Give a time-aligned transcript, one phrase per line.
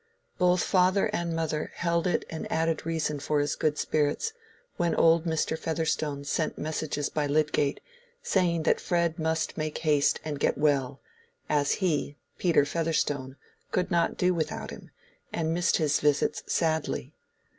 [0.39, 4.33] Both father and mother held it an added reason for good spirits,
[4.75, 5.55] when old Mr.
[5.55, 7.81] Featherstone sent messages by Lydgate,
[8.23, 11.01] saying that Fred must make haste and get well,
[11.47, 13.35] as he, Peter Featherstone,
[13.69, 14.89] could not do without him,
[15.31, 17.13] and missed his visits sadly.